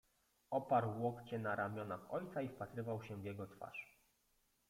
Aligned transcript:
Oparł 0.49 1.01
łokcie 1.01 1.39
na 1.39 1.55
ramionach 1.55 2.13
ojca 2.13 2.41
i 2.41 2.49
wpatrywał 2.49 3.03
się 3.03 3.17
w 3.21 3.23
jego 3.23 3.47
twarz. 3.47 3.97